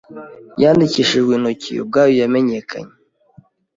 yandikishijwe 0.61 1.31
intoki 1.37 1.71
ubwayo 1.83 2.13
yamenyekanye 2.21 2.93